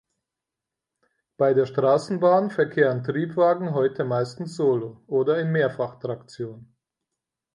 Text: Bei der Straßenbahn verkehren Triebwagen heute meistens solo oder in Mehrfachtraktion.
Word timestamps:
Bei 1.37 1.53
der 1.53 1.67
Straßenbahn 1.67 2.49
verkehren 2.49 3.03
Triebwagen 3.03 3.75
heute 3.75 4.03
meistens 4.03 4.55
solo 4.55 4.99
oder 5.05 5.39
in 5.39 5.51
Mehrfachtraktion. 5.51 6.65